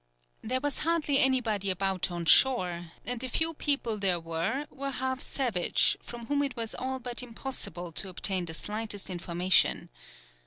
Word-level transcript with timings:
There 0.41 0.59
was 0.59 0.79
hardly 0.79 1.19
anybody 1.19 1.69
about 1.69 2.09
on 2.09 2.25
shore, 2.25 2.87
and 3.05 3.19
the 3.19 3.27
few 3.29 3.53
people 3.53 3.99
there 3.99 4.19
were 4.19 4.65
were 4.71 4.89
half 4.89 5.21
savage, 5.21 5.95
from 6.01 6.25
whom 6.25 6.41
it 6.41 6.55
was 6.55 6.73
all 6.73 6.97
but 6.97 7.21
impossible 7.21 7.91
to 7.91 8.09
obtain 8.09 8.45
the 8.45 8.55
slightest 8.55 9.11
information. 9.11 9.89